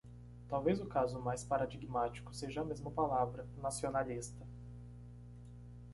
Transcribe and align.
Talvez 0.49 0.81
o 0.81 0.87
caso 0.87 1.19
mais 1.21 1.43
paradigmático 1.43 2.33
seja 2.33 2.61
a 2.61 2.65
mesma 2.65 2.89
palavra 2.89 3.45
"nacionalista". 3.61 4.43